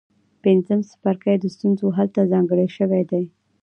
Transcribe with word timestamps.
پنځم 0.43 0.79
څپرکی 0.89 1.35
د 1.39 1.45
ستونزو 1.55 1.87
حل 1.97 2.07
ته 2.15 2.21
ځانګړی 2.31 2.67
شوی 2.77 3.03
دی. 3.11 3.25